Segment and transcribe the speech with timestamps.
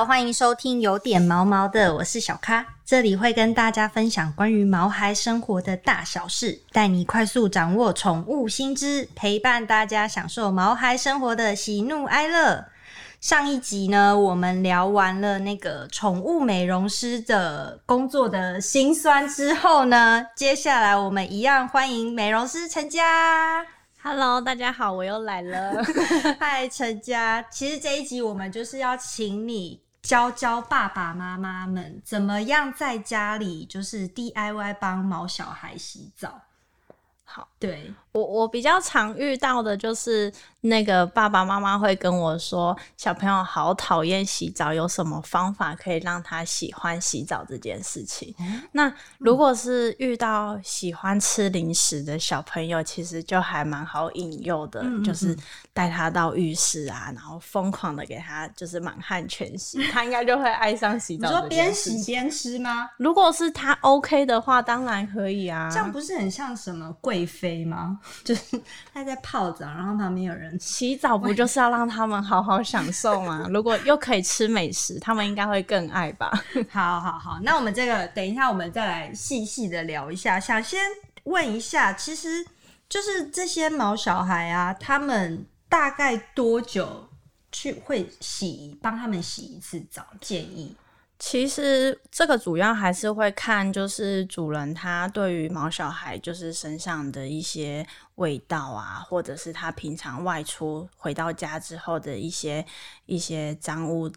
[0.00, 12.64] 好，欢迎收听有点毛毛的，我是小咖，这里会跟大家分享关于毛孩生活的大小事，带你快速掌握宠物新知，陪伴大家享受毛孩生活的喜怒哀乐。
[13.20, 23.66] 上一集呢，我们聊完了那个宠物美容师的工作的辛酸之后呢，接下来我们一样欢迎美容师陈佳。
[24.02, 25.84] Hello，大家好，我又来了。
[26.40, 27.44] 嗨，陈佳。
[27.50, 36.42] 其实这一集我们就是要请你教教爸爸妈妈们，怎么样在家里就是 DIY 帮毛小孩洗澡。
[37.24, 37.92] 好，对。
[38.12, 40.32] 我我比较常遇到的就是
[40.62, 48.34] 那个爸爸妈妈会跟我说，小朋友好讨厌洗澡，有什么方法可以让他喜欢洗澡这件事情？
[48.40, 55.36] 嗯、那如果是遇到喜欢吃零食的小朋友，其实就还蛮好引诱的，嗯嗯嗯，就是
[55.72, 61.28] 带他到浴室啊，然后疯狂的给他就是满汉全席， 他应该就会爱上洗澡。
[61.28, 62.90] 你说边洗边吃吗？
[62.98, 65.68] 如果是他 OK 的话，当然可以啊。
[65.70, 67.99] 这样不是很像什么贵妃吗？
[68.24, 68.60] 就是
[68.92, 73.46] 他在泡澡，然后旁边有人洗澡，不就是要让他们好好享受吗？
[73.50, 76.30] 如果又可以吃美食，他们应该会更爱吧。
[76.70, 80.38] 好好好，那我们这个等一下，我们再来细细的聊一下。
[80.40, 80.80] 想先
[81.24, 82.44] 问一下，其实
[82.88, 87.08] 就是这些毛小孩啊，他们大概多久
[87.52, 90.06] 去会洗，帮他们洗一次澡？
[90.20, 90.74] 建议。
[91.22, 102.64] 其实这个主要还是会看，就是主人他对于毛小孩就是身上的一些味道啊，或者是他平常外出回到家之后的一些
[103.04, 104.10] 一些脏污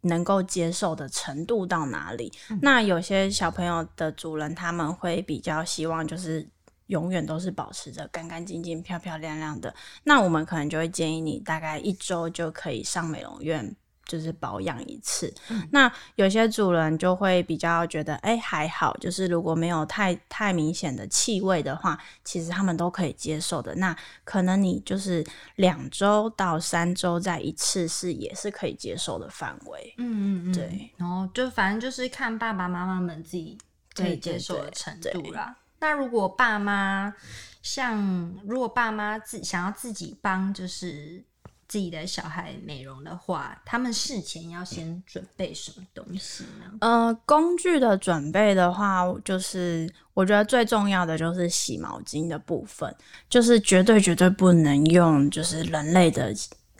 [0.00, 2.32] 能够接受的程度到哪里。
[2.48, 2.58] 嗯。
[2.62, 6.48] 那有些小朋友的主人他们会比较希望就是
[6.86, 9.74] 永远都是保持着干干净净、漂漂亮亮的。
[10.04, 13.76] 那我们可能就会建议你大概一周就可以上美容院。
[14.06, 23.74] 就是保养一次，嗯，那有些主人就会比较觉得，哎，还好，就是如果没有太太明显的气味的话，其实他们都可以接受的。
[23.74, 29.92] 那可能你就是两周到三周再一次是也是可以接受的范围。
[29.98, 30.90] 嗯嗯嗯，对。
[30.96, 33.58] 然后就反正就是看爸爸妈妈们自己
[33.94, 35.56] 可以接受的程度啦。
[35.80, 37.12] 那如果爸妈
[37.60, 41.24] 像如果爸妈自想要自己帮，就是。
[41.68, 46.78] 自己的小孩美容的话，他们事前要先准备什么东西呢？
[46.80, 52.94] 呃，工具的准备的话，就是我觉得最重要的就是洗毛巾的部分，
[53.28, 56.32] 就是绝对绝对不能用就是人类的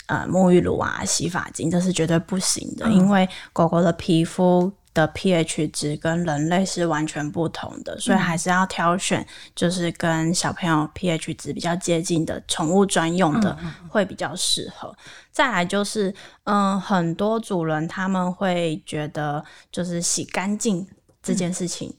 [0.07, 4.73] 呃沐浴乳啊、洗发精，这是绝对不行的，嗯、因为狗狗的皮肤。
[4.97, 9.25] 的 pH 值跟人类是完全不同的，所以还是要挑选
[9.55, 13.55] 就是跟小朋友 pH 值比较接近的宠物专用的
[13.91, 14.97] 会比较适合。
[15.31, 16.15] 再来就是，
[16.45, 20.89] 嗯，很多主人他们会觉得就是洗干净
[21.23, 21.95] 这件事情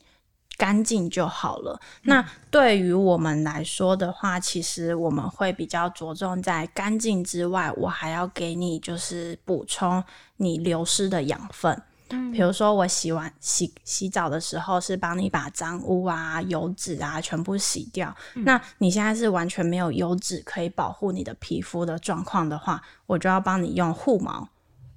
[0.57, 1.79] 干净就好了。
[2.01, 10.03] 那对于我们来说的话，其实我们会比较着重在干净之外，我还要给你就是补充
[10.37, 11.79] 你流失的养分。
[12.09, 18.15] 嗯，比如说我洗完洗洗澡的时候，是帮你把脏污啊、油脂啊全部洗掉。
[18.35, 18.43] 嗯。
[18.43, 24.47] 那你现在是完全没有油脂可以保护你的皮肤的状况的话，我就要帮你用护毛。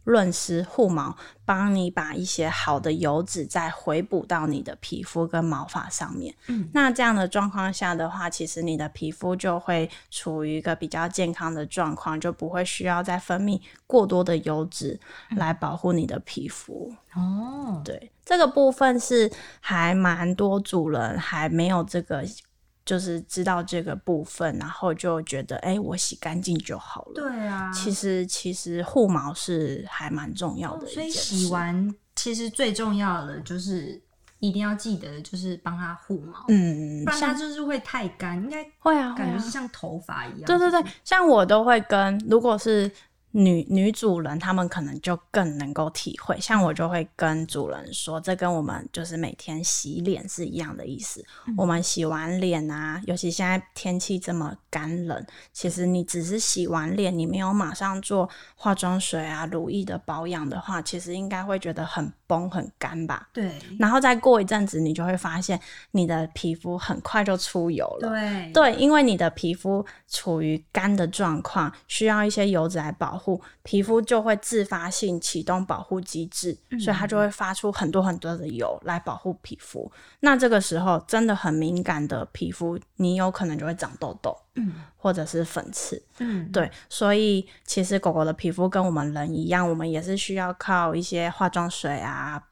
[0.04, 6.34] 润湿护毛，帮你把一些好的油脂再回补到你的皮肤跟毛发上面。
[6.48, 14.98] 嗯，那这样的状况下的话，其实你的皮肤就会处于一个比较健康的状况，就不会需要再分泌过多的油脂
[15.36, 16.92] 来保护你的皮肤。
[17.14, 19.30] 哦，对，这个部分是
[19.60, 22.24] 还蛮多主人还没有这个。
[22.90, 27.12] 就是知道这个部分，然后就觉得，哎、欸，我洗干净就好了。
[27.14, 30.90] 对啊，其实其实护毛是还蛮重要的、哦。
[30.90, 34.02] 所以洗完，其实最重要的就是
[34.40, 36.46] 一定要记得，就是帮它护毛。
[36.48, 40.46] 嗯，不然它就是会太干，应该会啊，感觉是像头发一样。
[40.46, 42.90] 对对对，像我都会跟，如果是。
[43.32, 46.38] 女女主人，他们可能就更能够体会。
[46.40, 51.24] 像我就会跟主人说，这跟我们就是每天洗脸是一样的意思。
[51.46, 63.28] 嗯、我们洗完脸啊，尤其现在天气这么干冷，其实你只是洗完脸，你没有马上做化妆水啊、乳液的保养的话，其实应该会觉得很崩、很干吧？
[63.32, 63.52] 对。
[63.78, 65.60] 然后再过一阵子，你就会发现
[65.92, 68.08] 你的皮肤很快就出油了。
[68.08, 68.52] 对。
[68.52, 73.40] 对，因为你的皮肤处于干的状况，需要一些油脂来保护。
[73.62, 79.92] 皮肤就会自发性启动保护机制，嗯、所以它就会发出很多很多的油来保护皮肤。
[80.20, 86.70] 那这个时候真的很敏感的皮肤，你有可能就会长痘痘，嗯，或者是粉刺，嗯，对。
[86.88, 92.42] 所以其实狗狗的皮肤跟我们人一样，我们也是需要靠一些化妆水啊。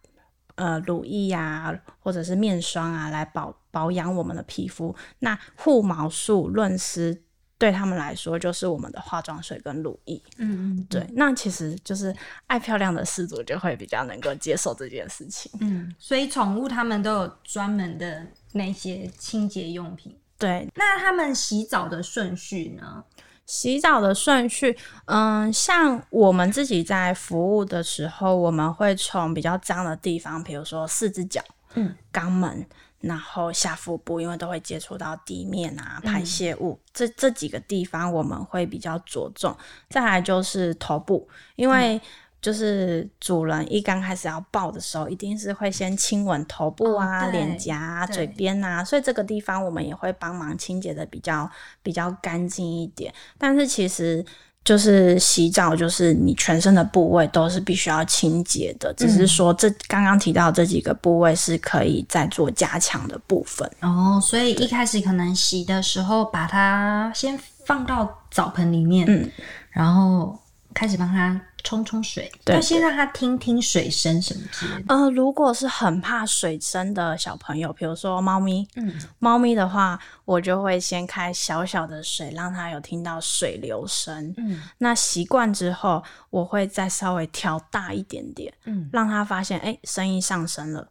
[0.55, 4.93] 呃，乳液啊，或者是面霜啊，来保保养我们的皮肤。
[5.21, 7.23] 那护毛素、润丝
[7.59, 10.23] 对他们来说就是我们的化妆水跟乳液。
[10.37, 11.05] 嗯嗯，对。
[11.15, 12.15] 那其实就是
[12.47, 15.51] 爱漂亮的饲主就会比较能够接受这件事情。
[15.61, 20.17] 嗯，所以宠物他们都有专门的那些清洁用品。
[20.39, 23.05] 对，那他们洗澡的顺序呢？
[23.45, 24.77] 洗澡的顺序，
[25.07, 31.43] 嗯，像我们自己在服务的时候，我们会从比较脏的地方，比如说四只脚、
[31.75, 32.67] 嗯，肛门，
[33.01, 39.57] 然后下腹部，因为都会接触到地面啊，排泄物，嗯、这这几个地方我们会比较着重。
[39.89, 42.01] 再来就是头部，因为、嗯
[42.41, 51.51] 就是主人一刚开始要抱的时候，一定是会先亲吻头部啊、哦、脸颊啊、嘴边啊，所以这个地方我们也会帮忙清洁的比较
[51.83, 53.13] 比较干净一点。
[53.37, 54.25] 但是其实
[54.65, 63.71] 就是洗澡，就是你全身的部位都是必须要清洁的，只是说这刚刚提到这几个部位是可以再做加强的部分。
[63.81, 69.31] 哦，所以一开始可能洗的时候，把它先放到澡盆里面，嗯，
[69.71, 70.39] 然后
[70.75, 71.41] 开始帮它。
[71.65, 74.95] 冲冲水，要先让他听听水声什么之类的。
[74.95, 84.33] 呃，如果是很怕水声的小朋友，比如说猫咪，嗯，猫咪的话，我就会先开小小的水，让它有听到水流声。
[84.37, 90.89] 嗯，那习惯之后，我会再稍微调大一点点，嗯，让它发现，哎、欸，声音上升了，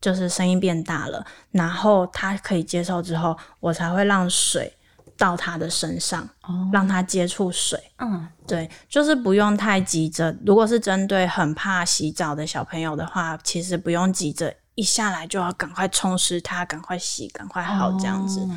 [0.00, 4.74] 就是声音变大了，然后它可以接受之后，我才会让水。
[5.18, 7.78] 到他的身上，哦、让他接触水。
[7.98, 10.34] 嗯，对，就是不用太急着。
[10.46, 18.40] 如果是针对很怕洗澡的小朋友的话，其实不用急着一下来就要赶快冲湿他，赶快洗，赶快好这样子。
[18.40, 18.50] 哦、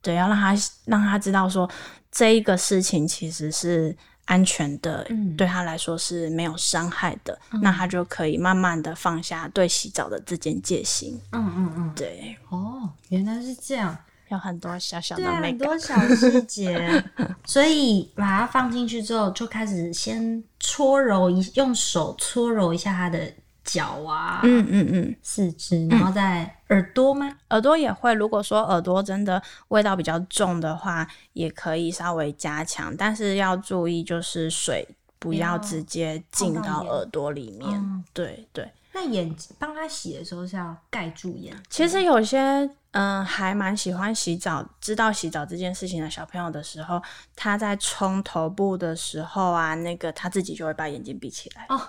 [0.00, 1.68] 对，要让他让他知道说
[2.12, 3.94] 这一个事情其实是
[4.26, 11.20] 安全的，嗯、对他来说是没有伤害的，嗯、那他就可以慢慢的放下对洗澡的这件戒心。
[11.32, 12.36] 嗯嗯嗯，对。
[12.50, 13.98] 哦，原来是这样。
[14.34, 17.02] 有很多小小的，对，很多小细节，
[17.46, 23.32] 所以把它放进去之后，就开始先搓揉一，用手搓揉一下它的
[23.64, 27.34] 脚啊，嗯嗯嗯，四肢，然后再耳朵吗？
[27.50, 28.12] 耳朵也会。
[28.12, 34.86] 如果说耳朵真的味道比较重的话，也可以稍微加强，但是要注意，就是水
[35.18, 37.70] 不要直接进到耳朵里面。
[37.72, 38.70] 嗯、对对。
[38.92, 41.62] 那眼睛帮他洗的时候是要盖住眼睛？
[41.70, 42.68] 其实有些。
[42.94, 47.02] 嗯，还蛮喜欢洗澡，知道洗澡这件事情的小朋友的时候，
[47.34, 51.66] 他在冲头部的时候啊，那个他自己就会把眼睛闭起来。
[51.68, 51.80] 哦，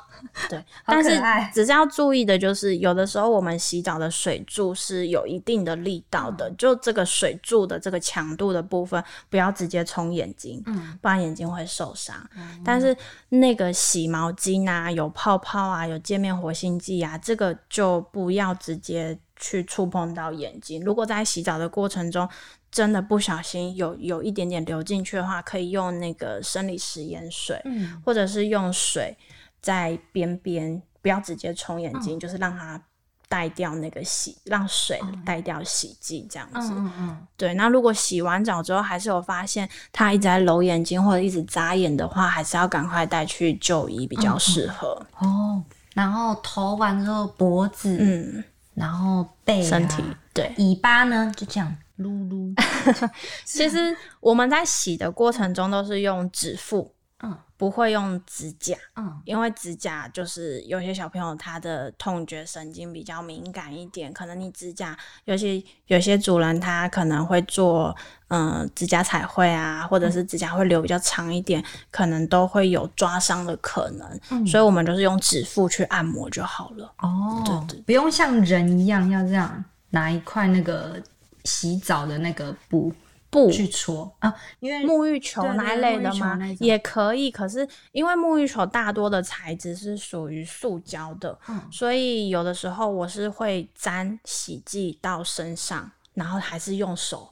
[0.49, 1.21] 对， 但是
[1.53, 12.15] 只是要注意的就是，有的时候我们洗澡的水柱是有一定的力道的，嗯、就这个水柱的这个强度的部分，不要直接冲眼睛，嗯，不然眼睛会受伤。
[12.35, 12.97] 嗯、但是
[13.29, 19.19] 那个洗毛巾啊，有泡泡啊，有界面活性剂啊，这个就不要直接。
[19.45, 22.27] 去触碰到眼睛，如果在洗澡的过程中
[22.71, 29.15] 真的不小心有有一点点流进去的话，可以用那个生理食盐水，嗯，或者是用水
[29.61, 32.81] 在边边，不要直接冲眼睛，嗯、就是让它
[33.29, 36.73] 带掉那个洗，让水带掉洗剂这样子。
[36.73, 37.53] 嗯嗯，嗯对。
[37.53, 45.05] 那如果洗完澡之后还是有发现他一直在揉眼睛或者一直眨眼的话，还是要赶快带去就医比较适合。
[45.19, 48.43] 哦，然后头完之后脖子，嗯。
[48.75, 50.03] 然后背、啊、身体
[50.33, 52.53] 对尾巴呢，就这样撸撸。
[53.43, 56.94] 其实我们在洗的过程中都是用指腹。
[57.23, 67.95] 嗯，不会用指甲，嗯，因为指甲就是有些小朋友他的痛觉神经比较敏感一点，可能你指甲，尤其有些主人他可能会做，
[68.27, 76.93] 嗯、呃，指甲彩绘啊，或者是指甲会留比较长一点，嗯、可能都会有抓伤的可能，嗯，所以我们就是用指腹去按摩就好了。
[76.97, 81.01] 哦，对，对对，不用像人一样要这样拿一块那个
[81.45, 82.93] 洗澡的那个布。
[83.35, 86.39] 不去搓啊，因为沐浴球那一类的吗？
[86.59, 97.29] 也可以，可是因为沐浴球大多的材质是属于塑胶的，嗯，所以有的时候我是会沾洗剂到身上，然后还是用手，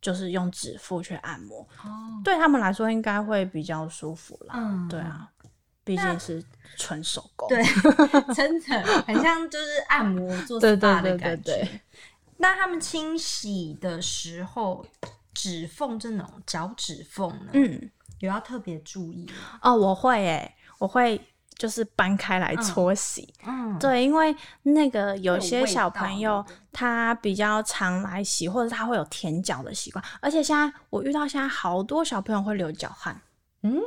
[0.00, 1.60] 就是用指腹去按摩。
[1.84, 4.54] 哦，对他们来说应该会比较舒服啦。
[4.56, 5.28] 嗯，对啊，
[5.84, 6.44] 毕竟是
[6.76, 7.62] 纯手工，对，
[8.34, 11.00] 真的很像就是按摩做 SPA 的感觉。
[11.00, 11.80] 对对对对对。
[12.36, 14.84] 那他们清洗的时候。
[15.34, 19.58] 指缝这种脚趾缝呢，嗯，有要特别注意吗？
[19.62, 21.20] 哦，我会诶，我会
[21.58, 23.34] 就是搬开来搓洗。
[23.44, 33.20] 嗯，对，因为那个有些小朋友他比较常来洗，或者他会有舔脚的习惯，而且现在我遇到现在好多小朋友会流脚汗。
[33.62, 33.80] 嗯，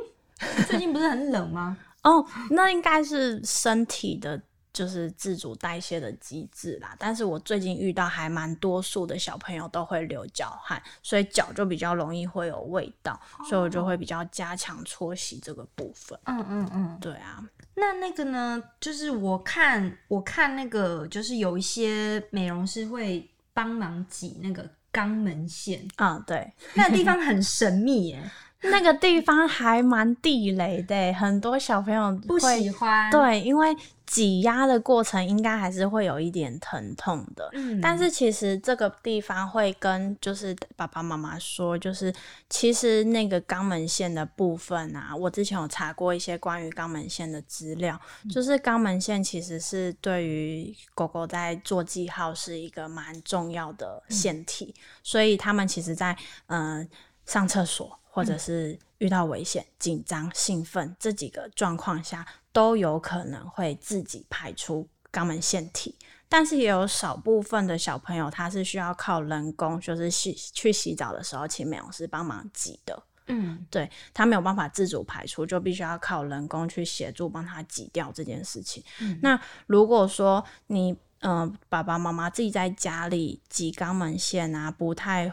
[0.66, 1.76] 最近不是很冷吗？
[2.04, 4.40] 哦，那应该是身体的。
[4.72, 16.18] 就是自主代谢的机制啦，但是我最近遇到还蛮多数的小朋友都会流脚汗，所以脚就比较容易会有味道，哦、所以我就会比较加强搓洗这个部分。
[16.24, 17.42] 嗯嗯嗯，对啊。
[17.74, 18.62] 那那个呢？
[18.80, 25.86] 就是我看我看那个，就是有一些美容师会帮忙挤那个肛门线。
[25.94, 28.30] 啊、嗯，对，那个地方很神秘耶。
[28.70, 33.08] 那个地方还蛮地雷的，很多小朋友不喜欢。
[33.10, 37.48] 对，因为挤压的过程应该还是会有一点疼痛的。
[37.52, 42.12] 嗯，但是其实这个地方会跟就是爸爸妈妈说，就是
[42.50, 56.88] 其实那个肛门腺的部分啊，我之前有查过一些关于肛门腺的资料，嗯，就是肛门腺其实是对于狗狗在做记号是一个蛮重要的腺体，嗯，所以他们其实在嗯，呃，
[57.24, 57.96] 上厕所。
[58.18, 65.94] 或者是遇到危险、紧张、兴奋这几个状况下，都有可能会自己排出肛门腺体。
[66.28, 73.00] 但是也有少部分的小朋友，他是需要靠人工，就是洗去洗澡的时候，请美容师帮忙挤的。
[73.28, 78.82] 嗯，对，他没有办法自主排出，就必须要靠人工去协助帮他挤掉这件事情。
[79.00, 85.32] 嗯，那如果说你嗯、呃、爸爸妈妈自己在家里挤肛门腺啊，不太。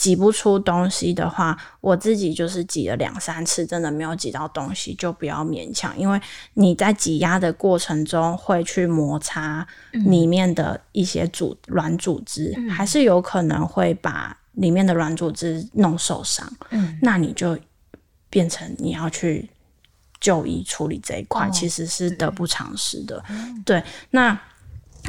[0.00, 6.18] 挤不出东西的话，我自己就是挤了两三次，真的没有挤到东西，就不要勉强，因为
[6.54, 16.50] 你在挤压的过程中会去摩擦里面的一些组软组织，嗯，还是有可能会把里面的软组织弄受伤。
[16.70, 17.58] 嗯，那你就
[18.30, 19.50] 变成你要去
[20.18, 23.22] 就医处理这一块，哦，其实是得不偿失的。
[23.66, 24.40] 对，那。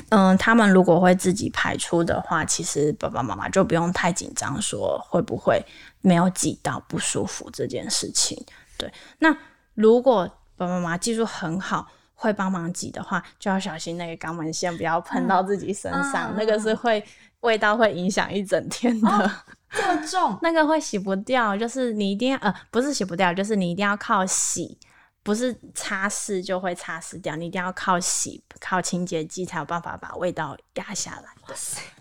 [0.09, 5.63] 嗯，他们如果会自己排出的话，其实爸爸妈妈就不用太紧张，说会不会
[6.01, 8.41] 没有挤到不舒服这件事情。
[8.77, 9.35] 对，那
[9.73, 17.03] 如果爸爸妈妈技术很好，会帮忙挤的话，就要小心那个肛门腺不要喷到自己身上，嗯、那个是会
[17.39, 19.09] 味道会影响一整天的。
[19.09, 19.31] 哦、
[19.71, 24.77] 这么重， 那个会洗不掉，就是你一定要呃，不是洗不掉，就是你一定要靠洗。
[25.23, 31.55] 不是擦拭就会擦拭掉，你一定要靠洗、靠清洁剂才有办法把味道压下来的。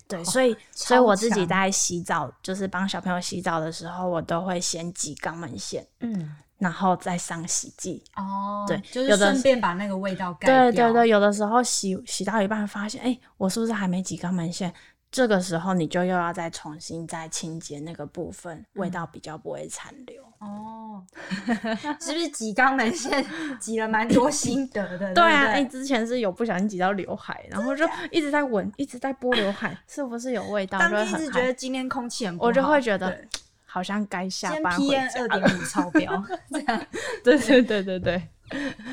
[0.08, 8.02] 对，所以 所以我自己在洗澡，就是帮小朋友洗澡的时候，我都会先挤肛门腺，嗯，然后再上洗剂。
[8.16, 10.72] 哦，对，就是顺便把那个味道盖掉。
[10.72, 14.72] 对对对，有的时候洗洗到一半发现，哎，我是不是还没挤肛门腺？
[15.10, 21.04] 这个时候你就又要再重新再清洁那个部分，嗯、味道比较不会残留哦。
[22.00, 23.24] 是不是挤肛门腺
[23.58, 25.12] 挤了蛮多心得的？
[25.14, 30.78] 对啊，哎，之前是有不小心挤到刘海，然后就一直在闻，一直在拨刘海，是不是有味道？
[30.78, 33.20] 当时觉得今天空气很不好，我就会觉得
[33.66, 35.08] 好像该下班回家。
[35.08, 36.86] PM 二点五超标， 这样。
[37.24, 38.28] 对对对对对。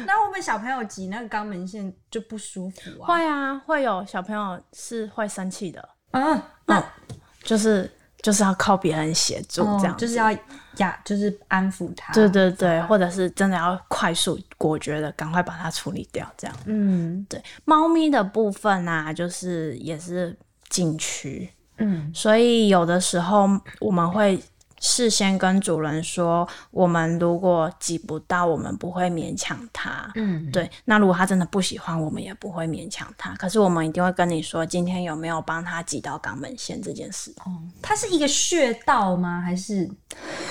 [0.05, 3.07] 那会不会小朋友挤那个肛门腺就不舒服啊？
[3.07, 5.89] 会啊，会有小朋友是会生气的。
[6.11, 6.83] 嗯，那、嗯、
[7.43, 7.89] 就是
[8.21, 10.31] 就是要靠别人协助，这样、嗯、就是要
[10.77, 12.13] 压，就是安抚他。
[12.13, 16.55] 对对对，或者是真的要快速果决的赶快把它处理掉，这样。
[16.65, 17.41] 嗯，对。
[17.65, 20.37] 猫咪的部分啊，就是也是
[20.69, 23.47] 禁区，嗯，所以有的时候
[23.79, 24.41] 我们会。
[24.79, 30.11] 事先跟主人说，我们如果挤不到，我们不会勉强他。
[30.15, 30.69] 嗯，对。
[30.85, 33.33] 那如果他真的不喜欢，我们也不会勉强他。
[33.35, 37.33] 可是我们一定会跟你说，今天有没有帮他挤到肛门腺这件事。
[37.45, 39.41] 哦，它是一个穴道吗？
[39.41, 39.89] 还是？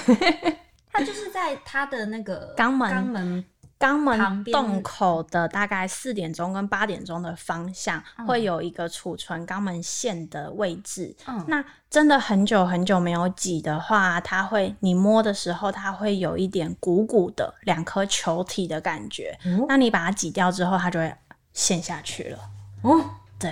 [0.93, 3.45] 它就是在他的那个肛门肛门。
[3.79, 11.15] 肛门洞口的大概四点钟跟八点钟的方向，会有一个储存肛门腺的位置。
[11.27, 19.39] 嗯，那真的很久很久没有挤的话，它会你摸的时候，它会有一点鼓鼓的两颗球体的感觉。
[19.45, 21.15] 嗯，那你把它挤掉之后，它就会
[21.53, 22.39] 陷下去了。
[22.83, 23.05] 哦，
[23.39, 23.51] 对，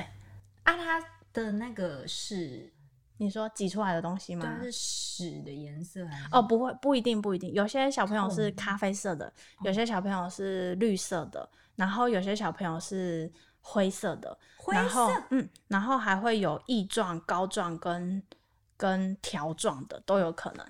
[0.63, 1.03] 啊，它
[1.33, 2.74] 的那个是。
[3.25, 4.59] 你说挤出来的东西吗？
[4.61, 6.29] 是屎的颜色还是？
[6.31, 7.53] 哦，不会，不一定，不一定。
[7.53, 14.37] 有些小朋友是咖啡色的，有些小朋友是绿色的，然后有些小朋友是灰色的。
[14.57, 14.81] 灰色。
[14.81, 18.23] 然后，嗯，然后还会有液状、膏状跟
[18.77, 20.67] 跟条状的都有可能。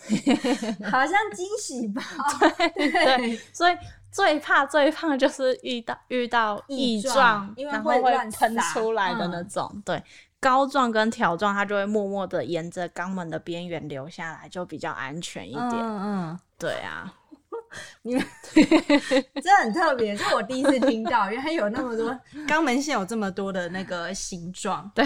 [0.90, 2.02] 好像惊喜包。
[2.74, 3.36] 对对。
[3.52, 3.76] 所以
[4.10, 9.82] 最怕最怕就是遇到遇到异状，然后会喷出来的那种。
[9.84, 10.02] 对。
[10.40, 15.70] 膏状跟条状，它就会默默的沿着肛门的边缘流下来，就比较安全一点。
[15.70, 17.12] 嗯嗯，对啊，
[18.02, 22.10] 你们 这很特别，是我第一次听到，原来有那么多
[22.48, 24.90] 肛门腺有这么多的那个形状。
[24.94, 25.04] 对。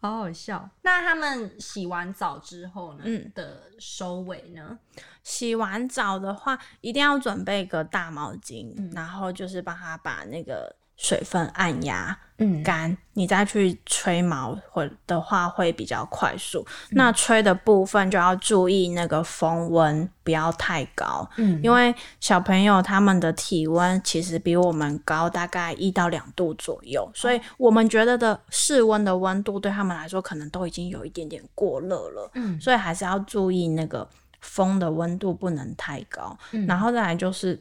[0.00, 0.68] 好好笑。
[0.82, 3.02] 那他们洗完澡之后呢？
[3.04, 4.76] 嗯，的收尾呢？
[5.22, 16.64] 洗完澡的话，一定要准备一个大毛巾，嗯、然后就是帮他把那个水分按压，嗯，干，你再去吹毛或的话会比较快速。
[16.90, 34.08] 嗯、那吹的部分就要注意那个风温不要太高，嗯，因为小朋友他们的体温其实比我们高大概一到两度左右，所以我们觉得的室温的温度对他们来说可能都已经有一点点过热了，嗯，所以还是要注意那个
[34.40, 37.60] 风的温度不能太高，嗯，然后再来就是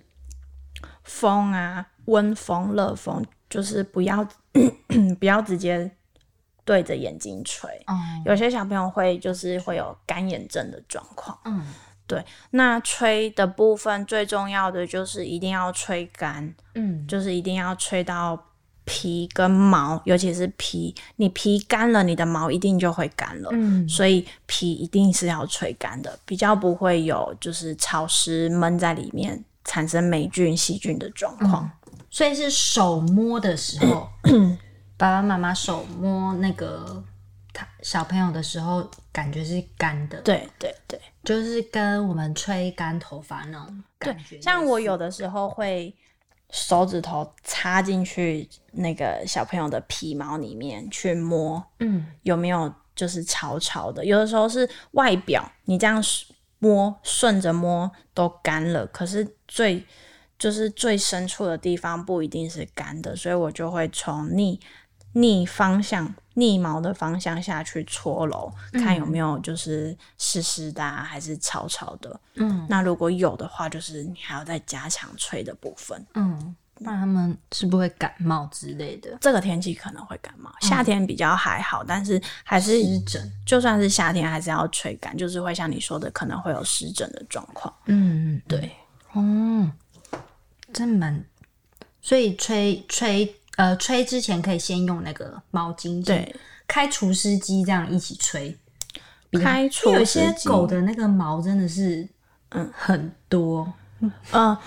[1.03, 4.27] 风啊，温风、热风，就是不要。
[5.17, 5.89] 不要直接
[6.65, 11.39] 对着眼睛吹，嗯，有些小朋友会就是会有干眼症的状况。
[11.45, 11.65] 嗯，
[12.05, 12.21] 对。
[12.49, 18.37] 那吹的部分最重要的就是一定要吹干，嗯，就是一定要吹到
[18.83, 23.47] 皮跟毛，尤其是皮，你皮干了，你的毛一定就会干了。
[23.53, 31.63] 嗯，所以皮一定是要吹干的，比较不会有就是潮湿闷在里面产生霉菌、细菌的状况。
[31.63, 31.71] 嗯
[32.11, 34.09] 所以是手摸的时候，
[34.97, 37.01] 爸爸妈妈手摸那个
[37.53, 40.21] 他小朋友的时候，感觉是干的。
[40.21, 44.35] 对对对，就是跟我们吹干头发那种感觉。
[44.35, 45.95] 对，像我有的时候会
[46.49, 54.03] 手指头插进去那个小朋友的皮毛里面去摸，嗯，有没有就是潮潮的？
[54.03, 56.03] 有的时候是外表，你这样
[56.59, 59.81] 摸，顺着摸都干了，可是最。
[60.41, 64.59] 就是最深处的地方不一定是干的，所以我就会从逆
[65.13, 72.19] 逆方向、逆毛的方向下去搓揉，嗯、看有没有就是湿湿的、啊、还是潮潮的。
[72.37, 76.03] 嗯，那如果有的话，就是你还要再加强吹的部分。
[76.15, 79.15] 嗯，不然他们是不会感冒之类的？
[79.21, 83.31] 这个天气可能会感冒，夏天比较还好，嗯、但是还是湿疹。
[83.45, 87.71] 就算是夏天，还是要吹干，就是会像你说的，可能会有湿疹的状况。
[87.85, 88.71] 嗯，对，
[89.13, 89.71] 哦。
[90.71, 91.23] 真蛮，
[92.01, 96.35] 所以吹吹呃吹之前可以先用那个毛巾，对，
[96.67, 98.57] 开除湿机这样一起吹。
[99.41, 102.07] 开除有些狗的那个毛真的是
[102.49, 104.57] 嗯很多，嗯、呃，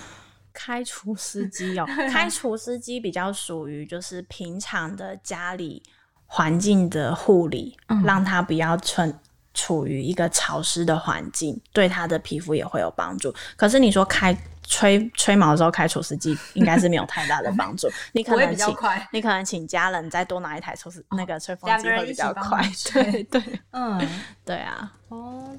[0.52, 5.82] 开除湿机哦， 开除湿机比较属于就是平常的家里
[6.26, 9.18] 环境的护理，嗯、让它不要存
[9.52, 13.34] 处于一个潮湿的环境，对它的皮肤也会有帮助。
[13.56, 14.34] 可是你说开。
[14.66, 18.77] 吹吹毛的时候开除湿机应该是没有太大的帮助，你可能请
[19.12, 22.62] 你可能请家人再多拿一台除湿、哦、那个吹风机会比较快。
[22.92, 24.00] 对 对，嗯，
[24.44, 24.90] 对啊。
[25.09, 25.55] 哦，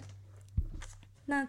[1.25, 1.47] 那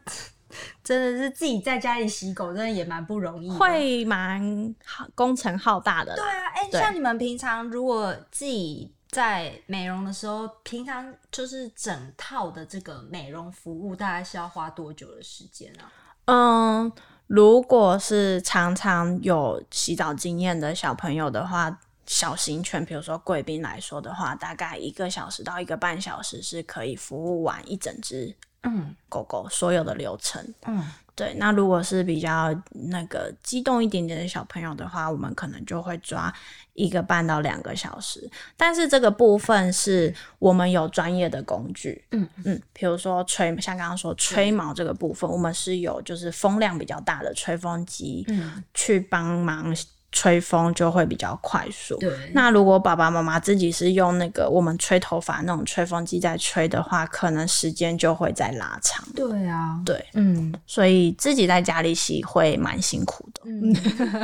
[0.84, 6.14] 真的是自己在家里洗狗，真的也蛮不容易，会蛮好工程浩大的。
[6.14, 15.90] 对啊，哎、欸，像你们平常如果自己在美容的时候，平常就是整套的这个美容服务，大概是要花多久的时间啊？
[16.26, 16.92] 嗯。
[17.26, 30.84] 如果是常常有洗澡经验的小朋友的话，小型犬，比如说贵宾来说的话，大概一个小时到一个半小时是可以服务完一整只嗯狗狗所有的流程嗯。
[31.16, 32.54] 对，那如果是比较
[32.90, 36.32] 那个激动一点点的小朋友的话，我们可能就会抓
[36.74, 38.30] 一个半到两个小时。
[38.54, 49.74] 但是这个部分是我们有专业的工具，嗯嗯，比如说吹，像刚刚说吹毛这个部分，我们是有就是风量比较大的吹风机，嗯，去帮忙。
[50.12, 51.96] 吹风就会比较快速。
[51.98, 59.04] 对，那如果爸爸妈妈自己是用那个我们吹头发那种吹风机在吹的话，可能时间就会再拉长。
[59.14, 63.42] 对啊，对，嗯，所以自己在家里洗会蛮辛苦的。
[63.44, 63.74] 嗯，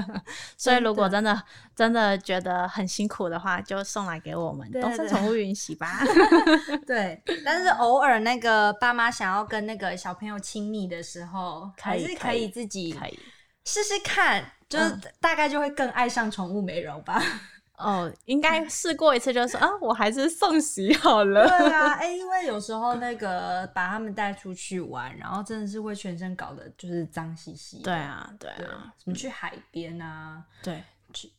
[0.57, 1.43] 所以如果真的
[1.77, 6.01] 真的觉得很辛苦的话，就送来给我们东森宠物云洗吧。
[6.87, 13.19] 对，但是偶尔那个爸妈想要跟那个小朋友亲密的时候，还是可以自己可以
[13.65, 14.43] 试试看。
[14.73, 17.23] 就是大概就会更爱上宠物美容吧。
[17.77, 21.49] 哦， 应该试过一次就说，啊，我还是送洗好了。
[21.49, 27.79] 对啊， 哎、欸，因为有时候那个把他们带出去玩，然后真的是会全身搞得就是脏兮兮。
[27.83, 28.93] 对啊，对啊。
[29.03, 30.43] 什么去海边啊？
[30.63, 30.83] 对，
[31.13, 31.31] 去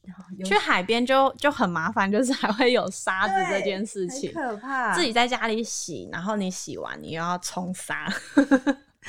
[0.43, 4.93] 去海边就就很麻烦，就是还会有沙子这件事情，可怕。
[4.93, 8.11] 自己在家里洗，然后你洗完你又要冲沙。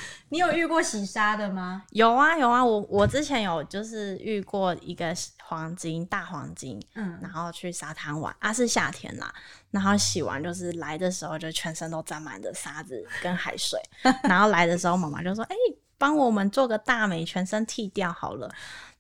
[0.31, 1.85] 你有遇过洗沙的吗？
[1.91, 9.33] 有啊有啊，我我之前有就是遇过一个黄金大黄金，嗯，然后去沙滩玩啊，是夏天啦，
[9.71, 13.79] 然后洗完就是来的时候就全身都沾满着沙子跟海水，
[14.25, 18.51] 然后来的时候妈妈就说：“哎、欸，帮我们做个大美，全身剃掉好了。”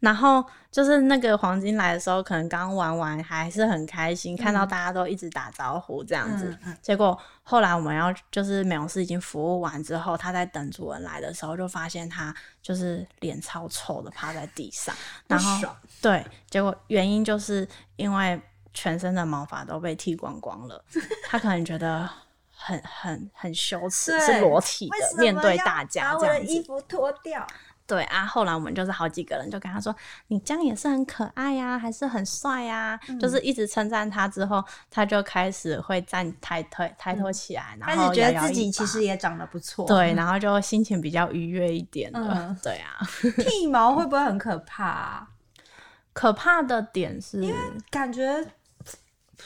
[0.00, 6.54] 然后就是那个黄金来的时候，可能刚玩完还是很开心，嗯、看到大家都一直打招呼这样子。
[6.82, 14.94] 结果后来我们要就是美容师已经服务完之后，他在等主人来的时候，就发现他就是脸超臭的趴在地上。
[15.26, 18.38] 然后爽对，结果原因就是因为
[18.74, 20.84] 全身的毛发都被剃光光了，
[21.28, 22.06] 他可能觉得
[22.54, 26.26] 很很很羞耻，是裸体的面对大家这样子。
[26.26, 27.46] 把我的衣服脱掉。
[27.86, 29.94] 对啊，后来我们就是好几个人就跟他说
[30.28, 33.00] ：“你这样也是很可爱呀、啊，还是很帅呀、啊。
[33.08, 39.86] 嗯”就是一直称赞他之后，他就开始会站抬腿抬头起来，然后觉得自己其实也长得不错。
[39.86, 42.48] 对，然后就心情比较愉悦一点了。
[42.48, 42.98] 嗯、对啊，
[43.38, 45.28] 剃毛会不会很可怕、啊？
[46.14, 47.56] 可怕的点是，因为
[47.90, 48.42] 感觉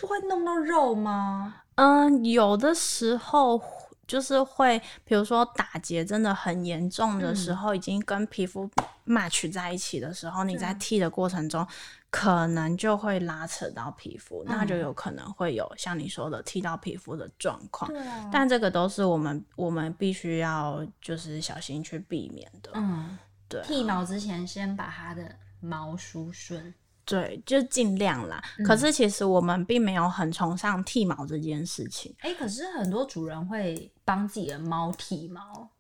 [0.03, 1.57] 会弄到肉吗？
[1.75, 3.61] 嗯，有的时候。
[4.09, 8.69] 就是会，比如说打结真的很严重的时候，嗯、已经跟皮肤
[9.07, 11.65] match 在一起的时候，嗯、你在剃的过程中，
[12.11, 17.89] 可能就会拉扯到皮肤，嗯、那就有可能会有像你说的剃到皮肤的状况。
[18.33, 22.71] 但这个都是我们我们必须要就是小心去避免的。
[22.75, 23.63] 嗯，对。
[23.63, 26.75] 剃毛之前先把它的毛梳顺。
[27.09, 28.39] 对，就尽量啦。
[28.59, 32.15] 嗯、可是其实我们并没有很崇尚剃毛这件事情。
[32.19, 35.71] 哎、欸，可是很多主人会帮自己的猫剃毛。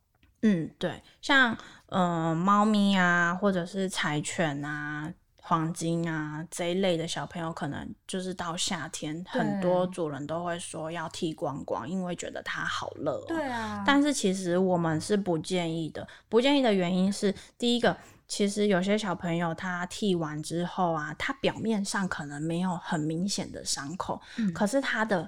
[0.40, 1.54] 嗯，对，像
[1.90, 5.12] 呃猫咪啊，或者是柴犬啊、
[5.42, 13.24] 黄金啊这一类的小朋友，可能就是到夏天，很多主人都会说要剃光光，因为觉得它好热、喔。
[13.28, 13.84] 对啊。
[13.86, 17.94] 但是其实我们是不建议的，不建议的原因是，第一个。
[18.28, 25.26] 其实有些小朋友他剃完之后啊，他表面上可能没有很明显的伤口，嗯、可是他的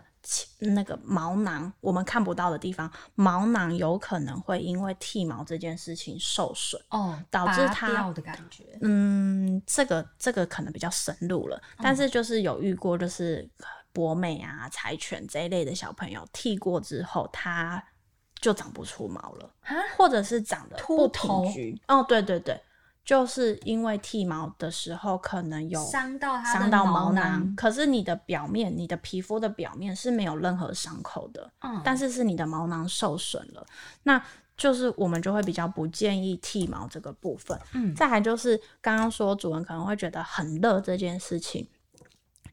[0.58, 8.78] 那个毛囊我们看不到的地方，毛囊有可能会因为剃毛这件事情受损哦，导致他掉的感觉。
[8.82, 13.48] 嗯，这个这个可能比较深入了，嗯、但是就是有遇过，就是
[13.94, 17.82] 博美啊、柴犬这一类的小朋友剃过之后，他
[18.42, 21.80] 就长不出毛了，蛤或者是长得不平均。
[21.86, 22.62] 头哦，对对对。
[23.04, 33.66] 就是因为剃毛的时候可能有伤到伤到毛囊，可是你的表面，你的皮肤的表面是没有任何伤口的，嗯，但是是你的毛囊受损了，
[34.04, 34.22] 那
[34.56, 41.66] 就是我们就会比较不建议剃毛这个部分，嗯，再来就是刚刚说主人可能会觉得很热这件事情。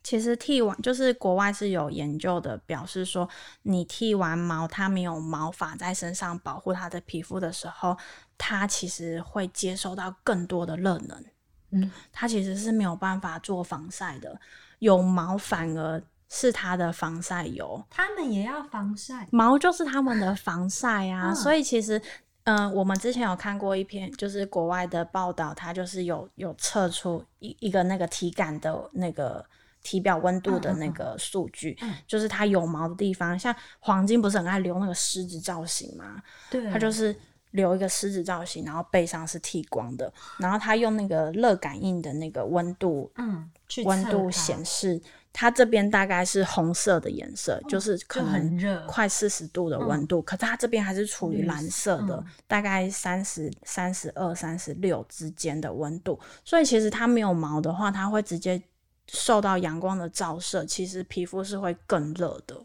[0.08, 3.28] 其实剃完就是国外是有研究的，表示说
[3.63, 7.98] 你剃完毛，它没有毛发在身上保护它的皮肤的时候，
[8.38, 11.26] 它其实会接收到更多的热能，
[11.72, 14.39] 嗯，它其实是没有办法做防晒的。
[14.80, 21.32] 有毛反而是它的防晒油，它们也要防晒，毛就是它们的防晒啊。
[21.32, 22.02] 嗯、所以其实，
[22.46, 29.46] 嗯、呃，我们之前有看过一篇就是国外的报道，它就是有有测出一一个那个体感的那个。
[29.88, 36.21] 体表温度的那个数据，嗯嗯嗯、就是它有毛的地方，像黄金不是很爱留那个狮子造型吗？
[36.52, 37.15] 对，它就是
[37.52, 43.50] 留一个狮子造型，然后背上是剃光的，然后它用那个热感应的那个温度，嗯，
[43.86, 58.62] 温度显示它这边大概是红色的颜色，嗯、就是可能热，快四十度的温度，嗯、可是它这边还是处于蓝色的，嗯、大概三十三十二、三十六之间的温度，所以其实它没有毛的话，它会直接。
[59.08, 62.62] 受到阳光的照射，其实皮肤是会更热的。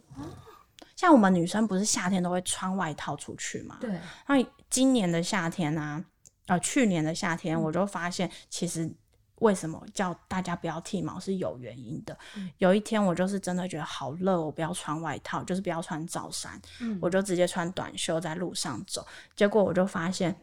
[0.97, 3.79] 像我们女生不是夏天都会穿外套出去吗？
[3.81, 3.91] 对。
[4.29, 6.05] 那今年的夏天啊，
[6.47, 8.89] 呃，去年的夏天，我就发现，其实
[9.37, 12.17] 为什么叫大家不要剃毛是有原因的。
[12.37, 19.05] 嗯、有一天我就是真的觉得好热，我不要穿外套，就是不要穿罩衫，嗯、我就直接穿短袖在路上走。
[19.35, 20.37] 结果我就发现，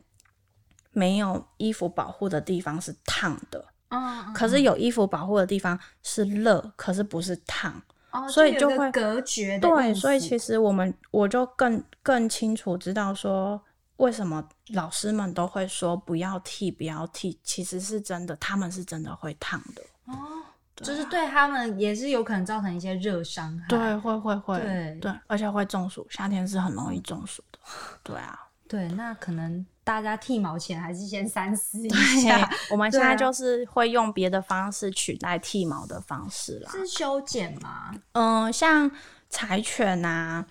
[0.92, 3.66] 没有衣服保护的地方是烫的。
[3.90, 9.58] 嗯，可是有衣服保护的地方是热，可是不是烫，哦、所以就会隔绝。
[9.60, 13.60] 对，所以其实我们我就更更清楚知道说，
[13.98, 19.82] 为什么老师们都会说不要剃，不要剃，其实是真的，他们是真的会烫的。
[20.06, 23.68] 哦，啊、就是对他们也是有可能造成一些热伤害。
[23.68, 27.60] 对，会会会，对对，而且会中暑，夏天是很容易中暑的。
[28.04, 29.66] 对啊，对，那可能。
[29.90, 31.90] 大家剃毛前还是先三思一
[32.22, 32.48] 下。
[32.70, 36.72] 我们现在就是会用别的方式取代剃毛的方式啦。
[36.72, 37.92] 是修剪吗？
[38.12, 38.92] 嗯、呃，像
[39.32, 40.46] 柴犬啊，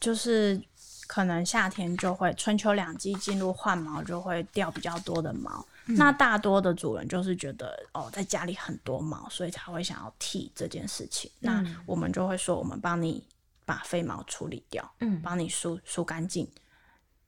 [0.00, 0.60] 就是
[1.06, 5.64] 可能夏天就会春秋两季进入换毛，就会掉比较多的毛。
[5.86, 11.30] 嗯、那大多的主人就是觉得哦，在家里很多毛，所以才会想要剃这件事情。
[11.42, 13.22] 嗯、那我们就会说，我们帮你
[13.64, 16.48] 把废毛处理掉，嗯，帮你梳梳干净，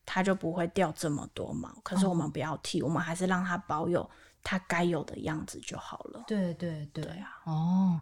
[0.06, 1.68] 它就不会掉这么多毛。
[1.82, 4.08] 可是我们不要剃，哦、我们还是让它保有
[4.42, 6.24] 它该有的样子就好了。
[6.26, 8.00] 对对对，对啊，哦。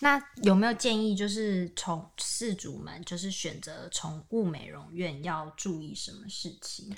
[0.00, 6.94] 那有没有建议，就是从饲主们就是选择宠物美容院要注意什么事情？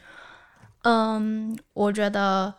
[0.82, 2.52] 嗯，我觉得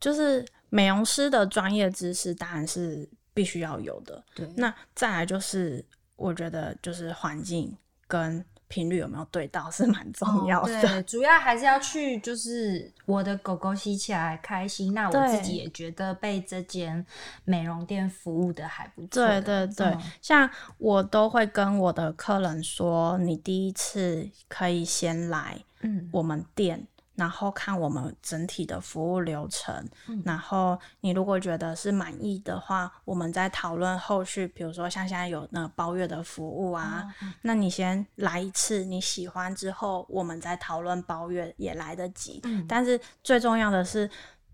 [0.00, 4.24] 就是美容师的专业知识当然是必须要有的。
[4.34, 5.84] 对，那再来就是
[6.16, 7.76] 我觉得就是环境
[8.06, 8.42] 跟。
[8.68, 10.78] 频率有没有对到是蛮重要的。
[10.78, 17.04] 哦，对，主要还是要去，就是我的狗狗洗起来开心，那我自己也觉得被这间
[17.44, 19.26] 美容店服务的还不错。
[19.26, 26.86] 对对对，嗯、像我都会跟我的客人说，你第一次可以先来，嗯，我们店。
[27.18, 29.74] 然后看我们整体的服务流程，
[30.06, 34.46] 嗯、然后你如果觉得是满意的话，我们再讨论后续。
[34.46, 42.40] 比如说像现在有那个包月的服务啊，哦、那你先来一次，你喜欢之后，我们再讨论包月也来得及。
[42.44, 44.08] 嗯、但是最重要的是，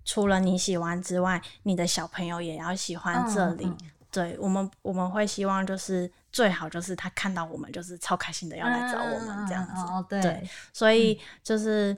[0.07, 3.71] 除了你喜欢之外，你的小朋友也要喜欢这里。
[4.11, 9.73] 对我们，我们会希望就是最好就是他看到我们就是超开心的要来找我们这样子。
[9.77, 11.95] 嗯哦、对，对，所以就是。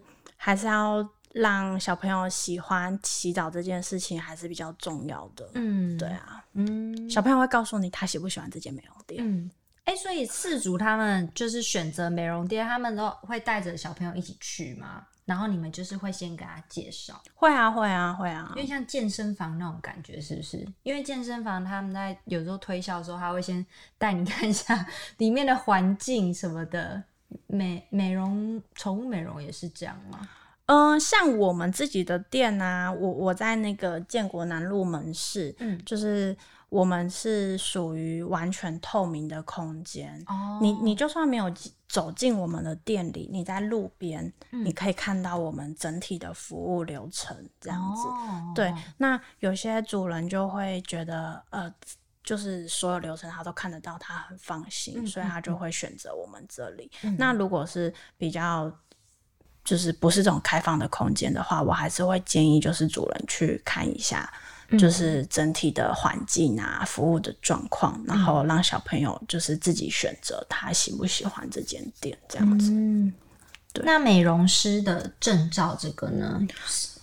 [0.46, 5.50] 嗯还是要让小朋友喜欢洗澡这件事情，还是比较重要的。
[5.54, 9.22] 嗯，对啊，嗯，小朋友会告诉你他喜不喜欢这间美容店。
[9.22, 9.50] 嗯，
[9.84, 15.04] 哎、欸，所以饲主他们就是选择美容店，他们都会带着小朋友一起去吗？
[15.26, 17.20] 然后你们就是会先给他介绍？
[17.34, 20.64] 会啊，会啊，会啊，因为像健身房那种感觉，是不是？
[20.84, 23.66] 因为健身房他们在有时候推销的时候，他会先
[23.98, 24.86] 带你看一下
[25.18, 27.02] 里面的环境什么的。
[27.46, 30.28] 美美容宠物美容也是这样吗？
[30.66, 36.36] 嗯、呃，像我们自己的店啊，我我在那个建国南路门市，嗯，就是
[36.68, 40.20] 我们是属于完全透明的空间。
[40.26, 41.52] 哦，你你就算没有
[41.88, 48.08] 走进我们的店里，你在路边，嗯、你可以看到我们整体的服务流程这样子。
[48.08, 51.72] 哦、对，那有些主人就会觉得，呃。
[52.26, 56.90] 就是所有流程他都看得到，他很放心，嗯、所以他就会选择我们这里。
[57.02, 58.70] 嗯、那如果是比较
[59.64, 64.28] 就是不是这种开放的空间的话，我还是会建议就是主人去看一下，
[64.76, 72.72] 就是整体的环境啊、嗯、服务的状况，然后让小朋友就是自己选择他喜不喜欢这间店这样子。
[72.72, 73.14] 嗯，
[73.72, 73.84] 对。
[73.86, 76.40] 那美容师的证照这个呢，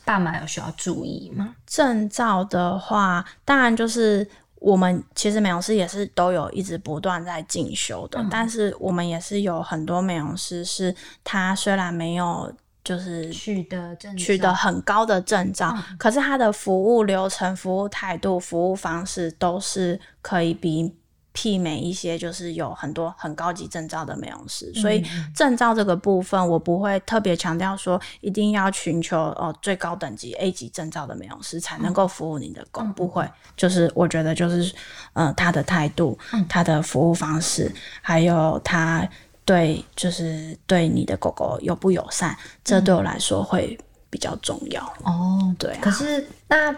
[0.03, 1.55] 爸妈有需要注意吗？
[1.65, 4.29] 证照的话，当然就是。
[4.63, 12.49] 我们其实美容师也是都有一直不断在进修的，嗯、但是我们也是有很多美容师是他虽然没有
[12.81, 20.95] 就是取得取得很高的证照，嗯、可是他的服务流程、服务态度、服务方式都是可以比。
[21.33, 34.71] 媲美一些就是有很多很高级证照的美容师，嗯、所以证照这个部分我不会特别强调说一定要寻求哦最高等级 A 级证照的美容师才能够服务你的狗，嗯、不会，就是我觉得就是
[35.13, 39.07] 呃他的态度、嗯、他的服务方式，还有他
[39.43, 43.77] 对就是对你的狗狗友不友善，这对我来说会
[44.09, 44.81] 比较重要。
[45.03, 45.53] 哦。
[45.57, 46.75] 对、啊，可是那。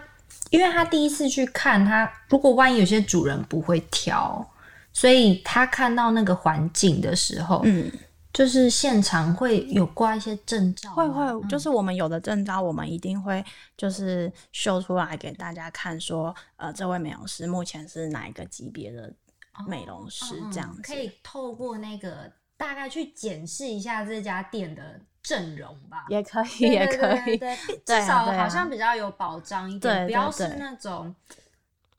[0.56, 4.46] 因为他第一次去看他，如果万一有些主人不会挑，
[4.94, 7.92] 所以他看到那个环境的时候，嗯，
[8.34, 13.44] 就是现场会有挂一些证照，会会，就是我们有的证照，我们一定会
[13.78, 19.14] 就是秀出来给大家看，说，呃，这位美容师目前是哪一个级别的
[19.68, 25.02] 美容师，这样子，可以透过那个大概去检视一下这家店的。
[25.26, 31.14] 阵容吧，也可以，也可以，对，至少好像比较有保障一点，不要是那种，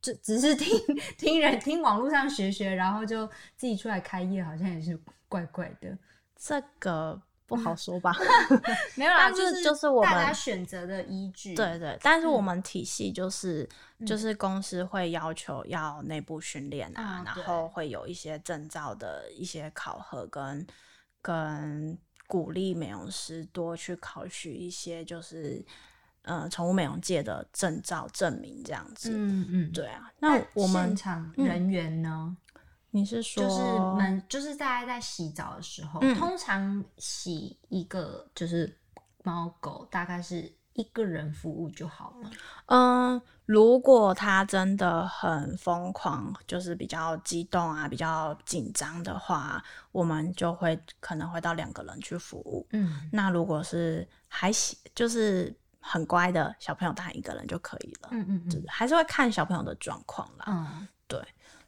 [0.00, 0.78] 只只是听
[1.18, 4.96] 听人听网络上学学，然后就自己出来开业，好像也是
[5.28, 5.98] 怪怪的。
[6.36, 8.14] 这个不好说吧？
[8.94, 11.56] 没有啦，就是就是我们大家选择的依据。
[11.56, 13.68] 对对，但是我们体系就是
[14.06, 20.64] 就是公司会要求要内部训练啊，然后会有一些证照的一些考核跟
[21.20, 21.98] 跟。
[22.26, 25.64] 鼓励美容师多去考取一些，就是
[26.22, 29.10] 呃，宠物美容界的证照证明这样子。
[29.12, 30.10] 嗯嗯，对啊。
[30.18, 32.36] 那我们现场人员呢？
[32.54, 32.60] 嗯、
[32.90, 33.62] 你是说，就是
[33.96, 38.76] 们就是大家在洗澡的时候，嗯、通常洗一个就是
[39.22, 42.30] 猫狗大概是一个人服务就好吗？
[42.66, 49.62] 嗯，如果他真的很疯狂，就是比较激动啊，比较紧张的话，
[49.92, 52.66] 我们就会可能会到两个人去服务。
[52.70, 58.08] 嗯，那如果是还行，就是很乖的小朋友，当然一个人就可以了。
[58.12, 60.44] 嗯嗯嗯，就是还是会看小朋友的状况啦。
[60.46, 61.20] 嗯，对。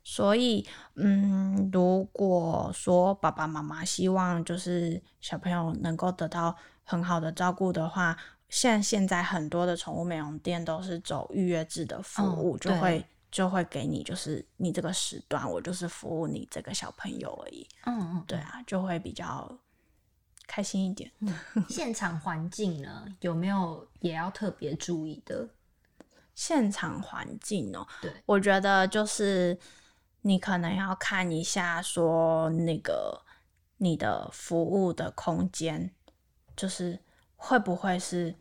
[0.05, 8.17] 所以，嗯，如果说爸爸妈妈希望就是小朋友能够得到很好的照顾的话，
[8.49, 17.67] 像现在很多的宠物美容店都是走预约制的服务，哦、就会就会给你就是你这个时段，我就是服务你这个小朋友而已。
[17.85, 19.59] 嗯嗯，对啊，就会比较
[20.47, 21.11] 开心一点。
[21.21, 21.35] 嗯、
[21.69, 25.49] 现场环境呢，有没有也要特别注意的？
[26.35, 29.59] 现场环境哦，对，我觉得就是。
[30.23, 33.23] 你可能要看一下，说那个
[33.77, 35.95] 你的服务的空间，
[36.57, 36.99] 就是
[37.41, 38.35] 会不会是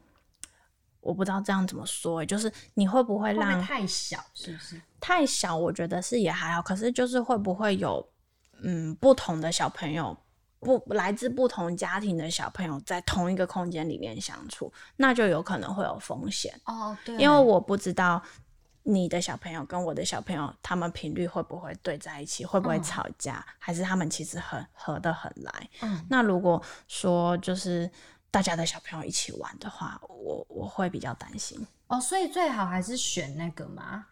[1.00, 4.82] 我不知道这样怎么说，就是你会不会让太小，是不是？
[5.00, 8.06] 太小，我觉得是也还好，可是就是会不会有
[8.64, 10.18] 嗯不同的小朋友，
[10.60, 16.98] 不来自不同家庭的小朋友在同一个空间里面相处，那就有可能会有风险哦。
[17.06, 18.22] 对，因为我不知道。
[18.90, 22.46] 你的小朋友跟我的小朋友，他们频率会不会对在一起？
[22.46, 23.46] 会不会吵架？
[23.46, 25.70] 嗯、还是他们其实很合得很来？
[25.82, 27.92] 嗯，那如果说就是
[28.38, 32.00] 大家的小朋友一起玩的话，我我会比较担心哦。
[32.00, 34.06] 所以最好还是选那个嘛，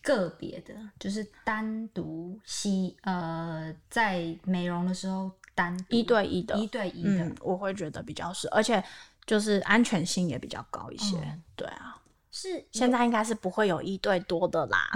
[0.00, 8.82] 个别的，就是单独吸呃，在美容的时候单一对一的，一对一的，嗯，我会觉得比较是，而且
[9.26, 11.18] 就是安全性也比较高一些。
[11.18, 11.98] 嗯、对啊。
[12.30, 14.90] 是现在应该是不会有一对多的啦。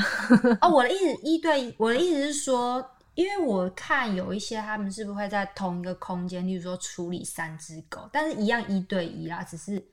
[0.62, 2.82] 哦，我的意思一对，我的意思是说，
[3.16, 9.84] 因为我看有一些他们是不是会在同一个空间，例如说处理三只狗，但是一样一对一啦，只是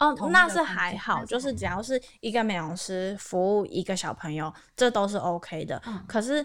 [0.00, 5.80] 哦，那是还好，就是只要是一个美容师服务一个小朋友，这都是 OK 的。
[5.86, 6.44] 嗯，可是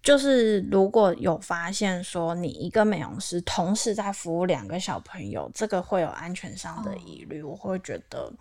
[0.00, 8.32] 就是如果有发现说你一个美容师同时在服务两个小朋友，这个会有安全上的疑虑，哦，我会觉得。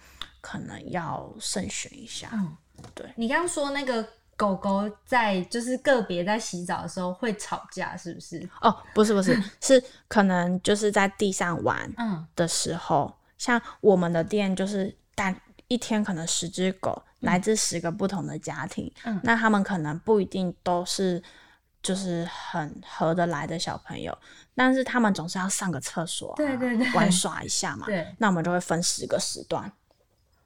[0.43, 2.27] 可能要慎选一下。
[2.33, 2.57] 嗯，
[2.95, 3.07] 对。
[3.15, 4.03] 你刚刚说那个
[4.41, 8.49] 狗狗在就是个别在洗澡的时候会吵架，是不是？
[8.59, 11.87] 哦，不是不是， 是可能就是在地上玩
[12.35, 21.21] 的时候，嗯、像我们的店就是但一天可能十只狗，嗯、来自十个不同的家庭，嗯，那他们可能不一定都是
[21.83, 24.17] 就是很合得来的小朋友，
[24.55, 29.71] 但是他们总是要上个厕所、啊，对对对，玩耍一下嘛，对，那我们就会分十个时段。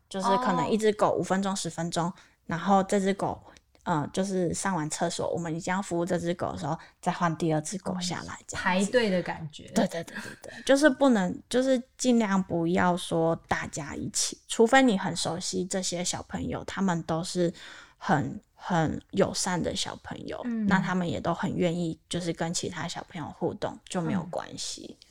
[0.08, 2.14] 就是可能一只狗五分钟十分钟，
[2.46, 3.42] 然后这只狗，
[3.86, 9.64] 嗯、呃，就是上完厕所，我们已经要服务这只狗的时候，再换第二只狗下来，排队的感觉。
[9.74, 17.54] 对对对对对，就是不能，就是尽量不要说大家一起，除非你很熟悉这些小朋友，他们都是
[17.98, 24.98] 很很友善的小朋友，嗯、那他们也都很愿意，就是跟其他小朋友互动，就没有关系。
[25.00, 25.05] 嗯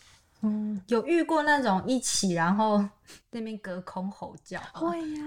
[0.44, 2.84] 嗯，有遇过那种一起，然后
[3.30, 4.60] 那边隔空吼叫。
[4.72, 5.22] 会呀，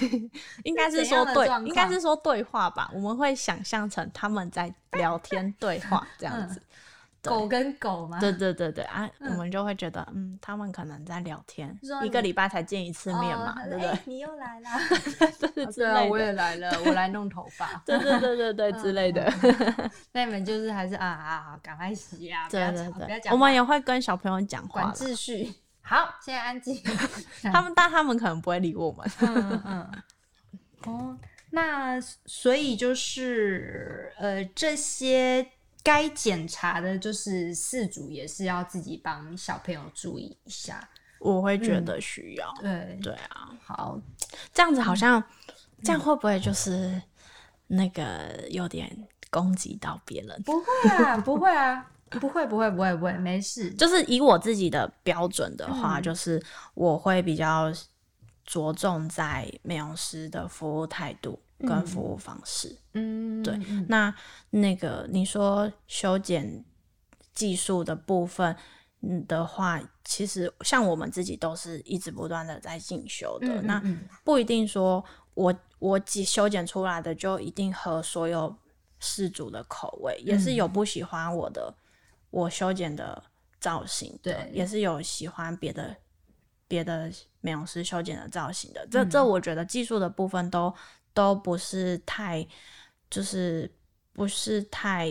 [0.64, 2.90] 应该是说对，应该是说对话吧。
[2.94, 6.60] 我们会想象成他们在聊天对话这样子。
[7.22, 8.18] 狗跟狗吗？
[8.20, 13.98] 对对对对啊，我们就会觉得，嗯，他们可能在聊天，一个礼拜才见一次面嘛，对不对？
[14.06, 14.78] 你又来啦，
[15.74, 19.30] 对 啊，我也来了， 我来弄头发，对对对对对之类的。
[20.12, 25.52] 那你们就是还是啊啊，赶快洗啊，对对对，我们也会跟小朋友讲话，管秩序。
[25.82, 26.80] 好，现在安静。
[27.52, 29.10] 他们，但他们可能不会理我们。
[29.20, 30.02] 嗯嗯。
[30.86, 31.18] 哦，
[31.50, 35.46] 那所以就是呃这些。
[35.82, 40.88] 该检查的就是事主也是要自己帮小朋友注意一下，
[41.18, 42.52] 我会觉得需要。
[42.60, 44.00] 对对啊，好，
[44.52, 45.22] 这样子好像
[45.82, 47.00] 这样会不会就是
[47.68, 50.42] 那个有点攻击到别人？
[50.42, 53.70] 不会啊，不会啊，不会不会不会不会，没事。
[53.74, 56.42] 就是以我自己的标准的话，就是
[56.74, 57.72] 我会比较
[58.44, 61.40] 着重在美容师的服务态度。
[61.66, 64.14] 跟服务方式，嗯，对，那
[64.50, 66.64] 那个你说修剪
[67.34, 68.56] 技术的部分
[69.28, 73.82] 的话，其实像我们自己都是一直不断的在进修的，嗯嗯嗯，那
[74.24, 78.56] 不一定说我我修剪出来的就一定合所有
[78.98, 81.74] 事主的口味，也是有不喜欢我的
[82.30, 83.22] 我修剪的
[83.60, 85.94] 造型的，对，也是有喜欢别的
[86.66, 90.74] 别的美容师修剪的造型的，这这我觉得技术的部分都。
[91.12, 92.46] 都不是太，
[93.10, 93.70] 就是
[94.12, 95.10] 不是太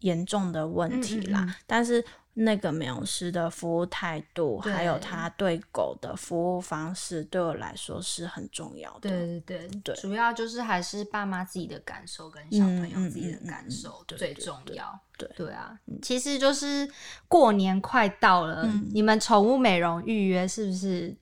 [0.00, 1.40] 严重的问题啦。
[1.40, 2.04] 嗯嗯嗯，但是
[2.36, 9.08] 那个美容师的服务态度，还有他对狗的服务方式，对我来说是很重要的。
[9.08, 14.98] 对对对对，主要就是还是爸妈自己的感受跟小朋友自己的感受最重要。
[15.16, 16.90] 对对啊，其实就是
[17.28, 21.16] 过年快到了，嗯、你们宠物美容预约是不是？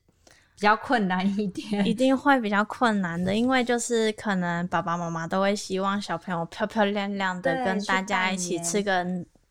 [0.55, 9.03] 比较困难一点，一定会比较困难的，因为就是可能爸爸妈妈都会希望小朋友漂漂亮亮的跟大家一起吃个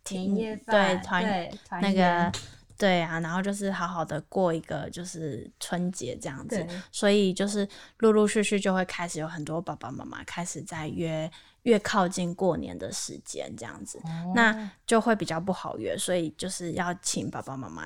[0.09, 2.31] 年夜饭，对团那个
[2.77, 11.29] 对啊，然后就是好好的过一个就是春节这样子，所以就是陆陆续续就会开始有很多爸爸妈妈开始在约，
[11.63, 17.85] 越靠近过年的时间这样子，哦，那就会比较不好约，所以就是要请爸爸妈妈。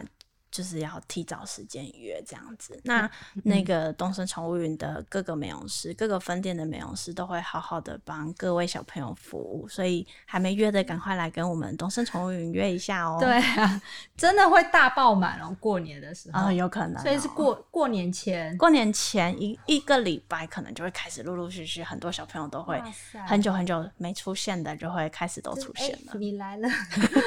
[0.56, 2.80] 就是要提早时间约这样子。
[2.86, 3.10] 那
[3.44, 13.18] 那个东森宠物云的各个美容师、各个分店的美容师都会好好的帮各位小朋友服务，所以还没约的赶快来跟我们东森宠物云约一下哦。
[13.20, 13.82] 对啊，
[14.16, 17.02] 真的会大爆满哦，过年的时候啊，有可能哦。
[17.04, 22.82] 所以是过过年前，过年前一一个礼拜可能就会开始陆陆续续，很多小朋友都会
[23.28, 26.14] 很久很久没出现的就会开始都出现了。
[26.18, 26.70] 你来了，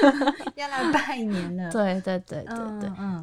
[0.55, 1.69] 要来拜年了。
[1.69, 3.09] 对对对对对，嗯。
[3.11, 3.18] 嗯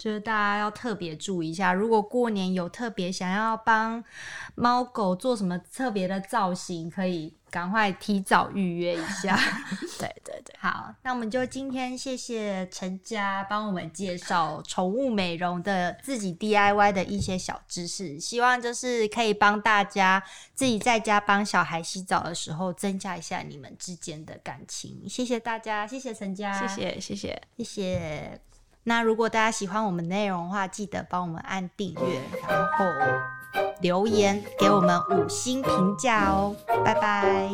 [0.00, 4.02] 就是大家要特别注意一下，如果过年有特别想要帮
[4.54, 9.38] 猫狗做什么特别的造型，可以赶快提早预约一下。
[10.00, 20.22] 对对对，好，那我们就今天谢谢陈家帮我们介绍宠物美容的自己 DIY 的一些小知识，希望就是可以帮大家
[20.54, 25.06] 自己在家帮小孩洗澡的时候增加一下你们之间的感情。
[25.06, 28.40] 谢谢大家，谢谢陈家，谢谢谢谢谢谢。
[28.84, 32.84] 那如果大家喜欢我们内容的话，记得帮我们按订阅，然后
[33.80, 37.50] 留言给我们五星评价哦，拜拜。